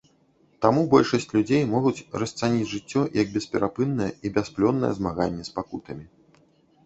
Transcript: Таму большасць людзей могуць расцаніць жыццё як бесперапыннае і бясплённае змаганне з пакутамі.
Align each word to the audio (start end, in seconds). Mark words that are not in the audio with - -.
Таму 0.65 0.81
большасць 0.93 1.27
людзей 1.35 1.61
могуць 1.73 2.05
расцаніць 2.23 2.69
жыццё 2.71 3.03
як 3.21 3.27
бесперапыннае 3.35 4.09
і 4.29 4.31
бясплённае 4.37 4.89
змаганне 5.01 5.43
з 5.51 5.53
пакутамі. 5.59 6.05